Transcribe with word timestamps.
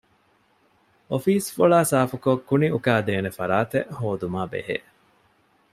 އޮފީސް 1.09 1.49
ފޮޅާ 1.55 1.79
ސާފުކޮށް 1.91 2.45
ކުނިއުކާދޭނެ 2.49 3.29
ފަރާތެއް 3.37 3.89
ހޯދުމާބެހޭ 3.97 4.75